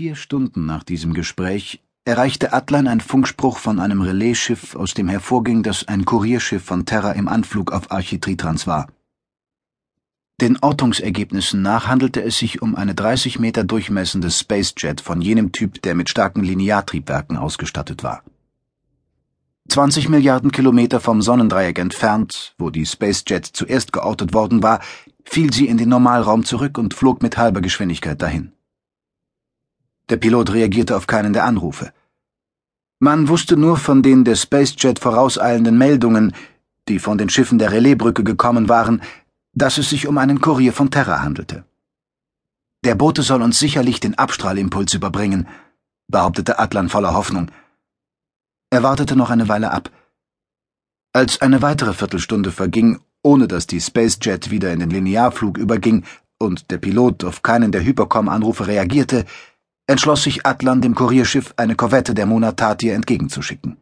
[0.00, 5.62] Vier Stunden nach diesem Gespräch erreichte Atlan ein Funkspruch von einem Relaisschiff, aus dem hervorging,
[5.62, 8.86] dass ein Kurierschiff von Terra im Anflug auf Architritrans war.
[10.40, 15.82] Den Ortungsergebnissen nach handelte es sich um eine 30 Meter durchmessende Spacejet von jenem Typ,
[15.82, 18.22] der mit starken Lineartriebwerken ausgestattet war.
[19.68, 24.80] 20 Milliarden Kilometer vom Sonnendreieck entfernt, wo die Spacejet zuerst geortet worden war,
[25.26, 28.52] fiel sie in den Normalraum zurück und flog mit halber Geschwindigkeit dahin.
[30.10, 31.92] Der Pilot reagierte auf keinen der Anrufe.
[32.98, 36.34] Man wusste nur von den der Spacejet vorauseilenden Meldungen,
[36.88, 39.00] die von den Schiffen der Relaisbrücke gekommen waren,
[39.54, 41.64] dass es sich um einen Kurier von Terra handelte.
[42.84, 45.46] Der Bote soll uns sicherlich den Abstrahlimpuls überbringen,
[46.08, 47.50] behauptete Atlan voller Hoffnung.
[48.70, 49.90] Er wartete noch eine Weile ab.
[51.12, 56.04] Als eine weitere Viertelstunde verging, ohne dass die Spacejet wieder in den Linearflug überging
[56.38, 59.26] und der Pilot auf keinen der Hypercom-Anrufe reagierte,
[59.90, 63.76] entschloss sich Atlan, dem Kurierschiff eine Korvette der Monatatir entgegenzuschicken.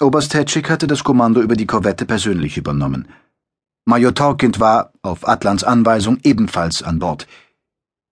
[0.00, 3.08] Oberst Hetschik hatte das Kommando über die Korvette persönlich übernommen.
[3.86, 7.26] Major Torkind war, auf Atlans Anweisung, ebenfalls an Bord.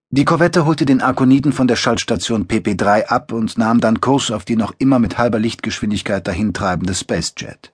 [0.09, 4.45] Die Korvette holte den Arkoniden von der Schaltstation PP3 ab und nahm dann Kurs auf
[4.45, 7.73] die noch immer mit halber Lichtgeschwindigkeit dahintreibende Spacejet.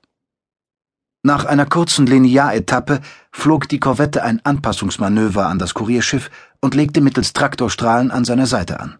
[1.21, 6.31] Nach einer kurzen Linearetappe flog die Korvette ein Anpassungsmanöver an das Kurierschiff
[6.63, 8.97] und legte mittels Traktorstrahlen an seiner Seite an.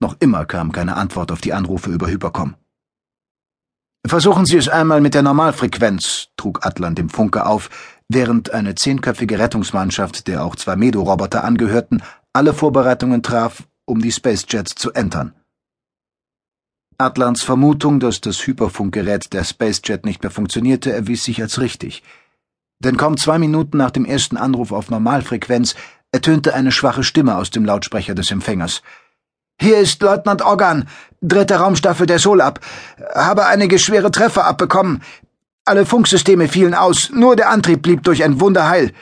[0.00, 2.56] Noch immer kam keine Antwort auf die Anrufe über Hypercom.
[4.04, 7.70] Versuchen Sie es einmal mit der Normalfrequenz, trug Atlan dem Funke auf,
[8.08, 12.02] während eine zehnköpfige Rettungsmannschaft, der auch zwei Medo-Roboter angehörten,
[12.32, 15.32] alle Vorbereitungen traf, um die Spacejets zu entern.
[16.98, 22.02] Atlans Vermutung, dass das Hyperfunkgerät der Spacejet nicht mehr funktionierte, erwies sich als richtig.
[22.78, 25.76] Denn kaum zwei Minuten nach dem ersten Anruf auf Normalfrequenz
[26.12, 28.82] ertönte eine schwache Stimme aus dem Lautsprecher des Empfängers.
[29.60, 30.88] Hier ist Leutnant Organ,
[31.22, 32.60] dritte Raumstaffel der Solab.
[33.14, 35.02] Habe einige schwere Treffer abbekommen.
[35.64, 38.92] Alle Funksysteme fielen aus, nur der Antrieb blieb durch ein Wunder heil.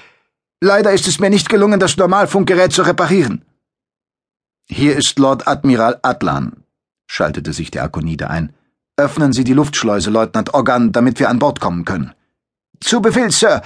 [0.61, 3.45] Leider ist es mir nicht gelungen, das Normalfunkgerät zu reparieren.
[4.67, 6.65] Hier ist Lord Admiral Atlan,
[7.07, 8.55] schaltete sich der Akonide ein.
[8.97, 12.15] Öffnen Sie die Luftschleuse, Leutnant Organ, damit wir an Bord kommen können.
[12.81, 13.61] Zu Befehl, Sir.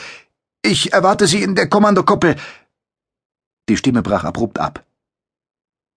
[0.63, 2.35] Ich erwarte Sie in der Kommandokuppel.
[3.69, 4.85] Die Stimme brach abrupt ab.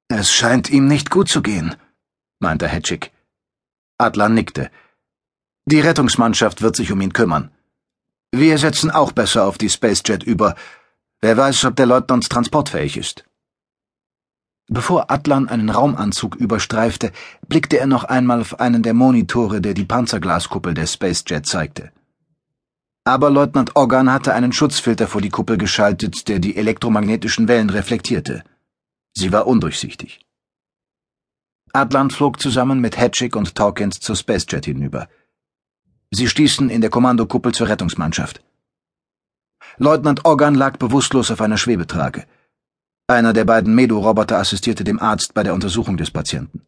[0.09, 1.75] Es scheint ihm nicht gut zu gehen,
[2.39, 3.11] meinte Hedgig.
[3.97, 4.69] Adlan nickte.
[5.65, 7.51] Die Rettungsmannschaft wird sich um ihn kümmern.
[8.31, 10.55] Wir setzen auch besser auf die Spacejet über.
[11.21, 13.25] Wer weiß, ob der Leutnant transportfähig ist.
[14.67, 17.11] Bevor Atlan einen Raumanzug überstreifte,
[17.47, 21.91] blickte er noch einmal auf einen der Monitore, der die Panzerglaskuppel der Spacejet zeigte.
[23.03, 28.43] Aber Leutnant Organ hatte einen Schutzfilter vor die Kuppel geschaltet, der die elektromagnetischen Wellen reflektierte.
[29.13, 30.19] Sie war undurchsichtig.
[31.73, 35.07] Atlan flog zusammen mit Hedgig und Torkins zur Spacejet hinüber.
[36.11, 38.43] Sie stießen in der Kommandokuppel zur Rettungsmannschaft.
[39.77, 42.27] Leutnant Organ lag bewusstlos auf einer Schwebetrage.
[43.07, 46.61] Einer der beiden Medo-Roboter assistierte dem Arzt bei der Untersuchung des Patienten.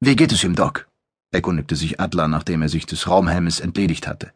[0.00, 0.88] Wie geht es ihm, Doc?
[1.30, 4.32] erkundigte sich Adler, nachdem er sich des Raumhelmes entledigt hatte.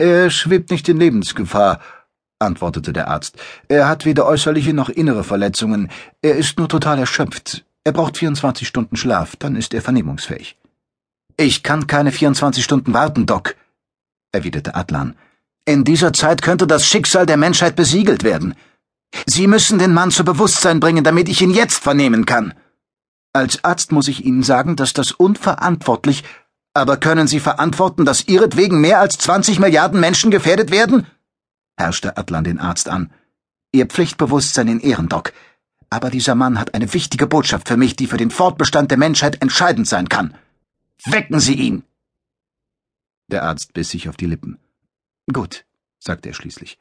[0.00, 1.78] Er schwebt nicht in Lebensgefahr,
[2.38, 3.36] antwortete der Arzt.
[3.68, 5.90] Er hat weder äußerliche noch innere Verletzungen.
[6.22, 7.66] Er ist nur total erschöpft.
[7.84, 10.56] Er braucht 24 Stunden Schlaf, dann ist er vernehmungsfähig.
[11.36, 13.56] Ich kann keine 24 Stunden warten, Doc,
[14.32, 15.16] erwiderte Atlan.
[15.66, 18.54] In dieser Zeit könnte das Schicksal der Menschheit besiegelt werden.
[19.26, 22.54] Sie müssen den Mann zu Bewusstsein bringen, damit ich ihn jetzt vernehmen kann.
[23.34, 26.24] Als Arzt muss ich Ihnen sagen, dass das unverantwortlich,
[26.74, 31.06] aber können Sie verantworten, dass Ihretwegen mehr als 20 Milliarden Menschen gefährdet werden?
[31.76, 33.12] herrschte Atlan den Arzt an.
[33.72, 35.32] Ihr Pflichtbewusstsein in Ehren, Doc.
[35.88, 39.40] Aber dieser Mann hat eine wichtige Botschaft für mich, die für den Fortbestand der Menschheit
[39.42, 40.34] entscheidend sein kann.
[41.04, 41.82] Wecken Sie ihn!
[43.28, 44.58] Der Arzt biss sich auf die Lippen.
[45.32, 45.64] Gut,
[45.98, 46.78] sagte er schließlich.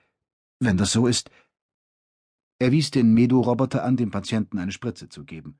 [0.60, 1.30] Wenn das so ist.
[2.60, 5.58] Er wies den Medo-Roboter an, dem Patienten eine Spritze zu geben.